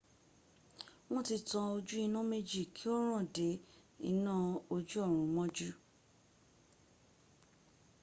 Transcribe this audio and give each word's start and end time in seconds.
won 1.11 1.23
ti 1.27 1.37
tan 1.49 1.65
oju 1.75 1.95
ina 2.05 2.19
meji 2.29 2.61
ki 2.75 2.85
o 2.95 2.97
ran 3.07 3.25
de 3.35 3.47
ina 4.09 4.35
oju 4.73 4.95
orun 5.03 5.29
moju 5.35 5.71